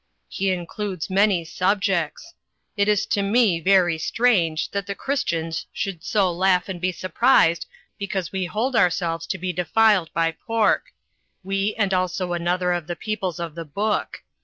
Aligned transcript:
"He 0.27 0.49
includes 0.49 1.11
many 1.11 1.45
subjects. 1.45 2.33
It 2.75 2.87
is 2.87 3.05
to 3.05 3.21
me 3.21 3.59
very 3.59 3.99
strange 3.99 4.71
that 4.71 4.87
the 4.87 4.95
Christians 4.95 5.67
should 5.71 6.03
so 6.03 6.31
laugh 6.31 6.67
and 6.67 6.81
be 6.81 6.91
surprised 6.91 7.67
because 7.99 8.31
we 8.31 8.45
hold 8.47 8.75
our 8.75 8.89
selves 8.89 9.27
to 9.27 9.37
be 9.37 9.53
defiled 9.53 10.11
by 10.11 10.31
pork; 10.31 10.91
we 11.43 11.75
and 11.77 11.93
also 11.93 12.33
another 12.33 12.71
of 12.71 12.87
the 12.87 12.95
Peoples 12.95 13.39
of 13.39 13.53
the 13.53 13.63
Book. 13.63 14.23